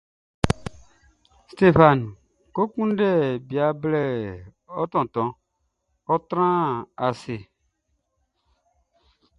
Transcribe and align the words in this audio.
Stéphane, 1.51 2.07
kɔ 2.55 2.61
kunndɛ 2.73 3.09
bia 3.47 3.67
man 3.79 3.95
ɔ 4.81 4.83
tontonʼn; 4.91 5.35
ɔ́ 6.13 6.17
trán 6.29 6.63
ase. 7.05 7.35